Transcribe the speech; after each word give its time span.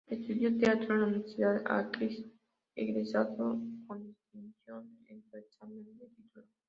Estudió 0.07 0.57
Teatro 0.57 0.95
en 0.95 1.01
la 1.01 1.07
Universidad 1.09 1.61
Arcis, 1.67 2.25
egresando 2.75 3.61
con 3.85 4.03
distinción 4.03 4.97
en 5.07 5.23
su 5.29 5.37
examen 5.37 5.85
de 5.99 6.07
título. 6.07 6.47